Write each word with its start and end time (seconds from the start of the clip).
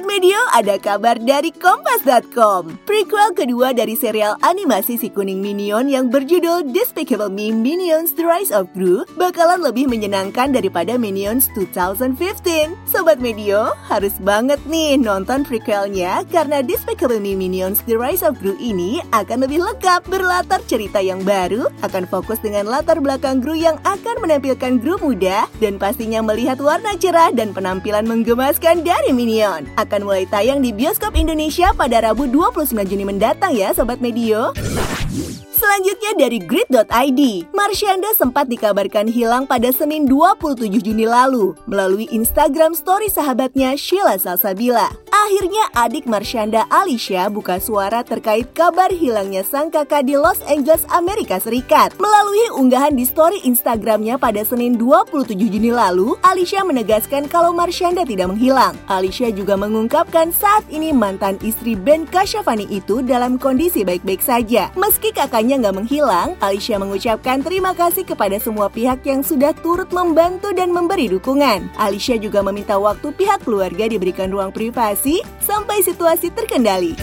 Sobat 0.00 0.16
Medio, 0.16 0.40
ada 0.56 0.80
kabar 0.80 1.20
dari 1.20 1.52
Kompas.com. 1.52 2.72
Prequel 2.88 3.36
kedua 3.36 3.76
dari 3.76 3.92
serial 3.92 4.32
animasi 4.40 4.96
si 4.96 5.12
kuning 5.12 5.44
Minion 5.44 5.92
yang 5.92 6.08
berjudul 6.08 6.72
Despicable 6.72 7.28
Me 7.28 7.52
Minions 7.52 8.16
The 8.16 8.24
Rise 8.24 8.48
of 8.48 8.72
Gru 8.72 9.04
bakalan 9.20 9.60
lebih 9.60 9.92
menyenangkan 9.92 10.56
daripada 10.56 10.96
Minions 10.96 11.52
2015. 11.52 12.80
Sobat 12.88 13.20
Medio, 13.20 13.76
harus 13.92 14.16
banget 14.24 14.56
nih 14.64 14.96
nonton 14.96 15.44
prequelnya 15.44 16.24
karena 16.32 16.64
Despicable 16.64 17.20
Me 17.20 17.36
Minions 17.36 17.84
The 17.84 18.00
Rise 18.00 18.24
of 18.24 18.40
Gru 18.40 18.56
ini 18.56 19.04
akan 19.12 19.44
lebih 19.44 19.60
lengkap 19.60 20.08
berlatar 20.08 20.64
cerita 20.64 21.04
yang 21.04 21.20
baru, 21.28 21.68
akan 21.84 22.08
fokus 22.08 22.40
dengan 22.40 22.72
latar 22.72 23.04
belakang 23.04 23.44
Gru 23.44 23.52
yang 23.52 23.76
akan 23.84 24.24
menampilkan 24.24 24.80
Gru 24.80 24.96
muda 25.04 25.44
dan 25.60 25.76
pastinya 25.76 26.24
melihat 26.24 26.56
warna 26.56 26.96
cerah 26.96 27.36
dan 27.36 27.52
penampilan 27.52 28.08
menggemaskan 28.08 28.80
dari 28.80 29.12
Minion 29.12 29.68
mulai 29.98 30.30
tayang 30.30 30.62
di 30.62 30.70
bioskop 30.70 31.18
Indonesia 31.18 31.74
pada 31.74 32.06
Rabu 32.06 32.30
29 32.30 32.70
Juni 32.86 33.02
mendatang 33.02 33.50
ya 33.50 33.74
Sobat 33.74 33.98
Medio. 33.98 34.54
Selanjutnya 35.50 36.16
dari 36.16 36.38
grid.id, 36.40 37.20
Marsyanda 37.50 38.10
sempat 38.14 38.46
dikabarkan 38.46 39.10
hilang 39.10 39.44
pada 39.44 39.68
Senin 39.74 40.06
27 40.06 40.70
Juni 40.78 41.04
lalu 41.04 41.52
melalui 41.66 42.06
Instagram 42.14 42.72
story 42.72 43.10
sahabatnya 43.10 43.74
Sheila 43.74 44.16
Salsabila. 44.16 45.09
Akhirnya 45.20 45.68
adik 45.76 46.08
Marsyanda 46.08 46.64
Alicia 46.72 47.28
buka 47.28 47.60
suara 47.60 48.00
terkait 48.00 48.56
kabar 48.56 48.88
hilangnya 48.88 49.44
sang 49.44 49.68
kakak 49.68 50.08
di 50.08 50.16
Los 50.16 50.40
Angeles, 50.48 50.88
Amerika 50.88 51.36
Serikat. 51.36 51.92
Melalui 52.00 52.48
unggahan 52.56 52.96
di 52.96 53.04
story 53.04 53.44
Instagramnya 53.44 54.16
pada 54.16 54.40
Senin 54.48 54.80
27 54.80 55.36
Juni 55.36 55.76
lalu, 55.76 56.16
Alicia 56.24 56.64
menegaskan 56.64 57.28
kalau 57.28 57.52
Marsyanda 57.52 58.08
tidak 58.08 58.32
menghilang. 58.32 58.72
Alicia 58.88 59.28
juga 59.28 59.60
mengungkapkan 59.60 60.32
saat 60.32 60.64
ini 60.72 60.88
mantan 60.88 61.36
istri 61.44 61.76
Ben 61.76 62.08
Kasyafani 62.08 62.64
itu 62.72 63.04
dalam 63.04 63.36
kondisi 63.36 63.84
baik-baik 63.84 64.24
saja. 64.24 64.72
Meski 64.72 65.12
kakaknya 65.12 65.60
nggak 65.60 65.84
menghilang, 65.84 66.32
Alicia 66.40 66.80
mengucapkan 66.80 67.44
terima 67.44 67.76
kasih 67.76 68.08
kepada 68.08 68.40
semua 68.40 68.72
pihak 68.72 69.04
yang 69.04 69.20
sudah 69.20 69.52
turut 69.60 69.92
membantu 69.92 70.48
dan 70.56 70.72
memberi 70.72 71.12
dukungan. 71.12 71.68
Alicia 71.76 72.16
juga 72.16 72.40
meminta 72.40 72.80
waktu 72.80 73.12
pihak 73.12 73.44
keluarga 73.44 73.84
diberikan 73.84 74.32
ruang 74.32 74.48
privasi 74.48 75.09
sampai 75.42 75.82
situasi 75.82 76.30
terkendali. 76.30 76.94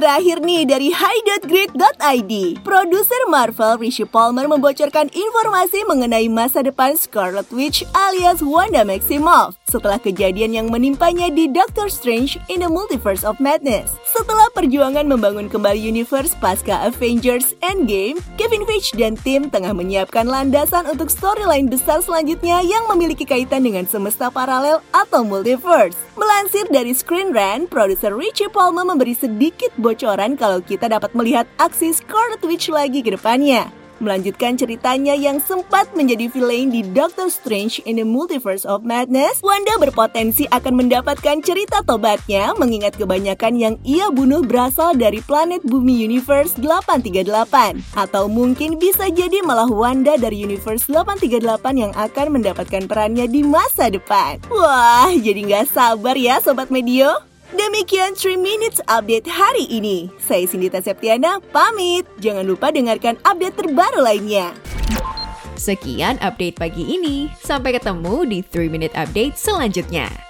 Terakhir 0.00 0.40
nih 0.40 0.64
dari 0.64 0.88
high.grid.id 0.96 2.32
Produser 2.64 3.22
Marvel 3.28 3.76
Rishi 3.76 4.08
Palmer 4.08 4.48
membocorkan 4.48 5.12
informasi 5.12 5.84
mengenai 5.84 6.24
masa 6.24 6.64
depan 6.64 6.96
Scarlet 6.96 7.44
Witch 7.52 7.84
alias 7.92 8.40
Wanda 8.40 8.80
Maximoff 8.80 9.60
setelah 9.68 10.00
kejadian 10.00 10.56
yang 10.56 10.66
menimpanya 10.72 11.28
di 11.28 11.52
Doctor 11.52 11.92
Strange 11.92 12.40
in 12.48 12.64
the 12.64 12.70
Multiverse 12.72 13.28
of 13.28 13.36
Madness. 13.44 13.92
Setelah 14.08 14.48
perjuangan 14.56 15.04
membangun 15.04 15.52
kembali 15.52 15.76
universe 15.78 16.32
pasca 16.40 16.80
Avengers 16.88 17.52
Endgame, 17.60 18.16
Kevin 18.40 18.64
Feige 18.64 18.96
dan 18.96 19.20
tim 19.20 19.52
tengah 19.52 19.76
menyiapkan 19.76 20.24
landasan 20.24 20.88
untuk 20.88 21.12
storyline 21.12 21.68
besar 21.68 22.00
selanjutnya 22.00 22.64
yang 22.64 22.88
memiliki 22.88 23.28
kaitan 23.28 23.68
dengan 23.68 23.84
semesta 23.84 24.32
paralel 24.32 24.80
atau 24.96 25.22
multiverse. 25.22 25.94
Melansir 26.18 26.66
dari 26.68 26.92
Screen 26.92 27.30
Rant, 27.30 27.70
produser 27.70 28.12
Richie 28.12 28.50
Palmer 28.50 28.82
memberi 28.82 29.14
sedikit 29.14 29.70
bocoran 29.90 30.38
kalau 30.38 30.62
kita 30.62 30.86
dapat 30.86 31.10
melihat 31.18 31.50
aksi 31.58 31.90
Scarlet 31.90 32.40
Witch 32.46 32.70
lagi 32.70 33.02
ke 33.02 33.18
depannya. 33.18 33.66
Melanjutkan 34.00 34.56
ceritanya 34.56 35.12
yang 35.12 35.44
sempat 35.44 35.92
menjadi 35.92 36.32
villain 36.32 36.72
di 36.72 36.80
Doctor 36.80 37.28
Strange 37.28 37.84
in 37.84 38.00
the 38.00 38.06
Multiverse 38.08 38.64
of 38.64 38.80
Madness, 38.80 39.44
Wanda 39.44 39.76
berpotensi 39.76 40.48
akan 40.48 40.80
mendapatkan 40.80 41.44
cerita 41.44 41.84
tobatnya 41.84 42.56
mengingat 42.56 42.96
kebanyakan 42.96 43.60
yang 43.60 43.74
ia 43.84 44.08
bunuh 44.08 44.40
berasal 44.40 44.96
dari 44.96 45.20
planet 45.20 45.60
bumi 45.68 46.00
Universe 46.08 46.56
838. 46.56 47.92
Atau 47.92 48.32
mungkin 48.32 48.80
bisa 48.80 49.12
jadi 49.12 49.44
malah 49.44 49.68
Wanda 49.68 50.16
dari 50.16 50.48
Universe 50.48 50.88
838 50.88 51.44
yang 51.76 51.92
akan 51.92 52.40
mendapatkan 52.40 52.88
perannya 52.88 53.28
di 53.28 53.44
masa 53.44 53.92
depan. 53.92 54.40
Wah, 54.48 55.12
jadi 55.12 55.44
nggak 55.44 55.76
sabar 55.76 56.16
ya 56.16 56.40
Sobat 56.40 56.72
Medio. 56.72 57.29
Demikian 57.50 58.14
3 58.14 58.38
Minutes 58.38 58.78
Update 58.86 59.26
hari 59.26 59.66
ini. 59.66 60.06
Saya 60.22 60.46
Sindita 60.46 60.78
Septiana, 60.78 61.42
pamit. 61.50 62.06
Jangan 62.22 62.46
lupa 62.46 62.70
dengarkan 62.70 63.18
update 63.26 63.58
terbaru 63.58 64.06
lainnya. 64.06 64.54
Sekian 65.58 66.14
update 66.22 66.54
pagi 66.54 66.86
ini. 66.86 67.26
Sampai 67.42 67.74
ketemu 67.74 68.22
di 68.22 68.38
3 68.46 68.70
Minute 68.70 68.94
Update 68.94 69.34
selanjutnya. 69.34 70.29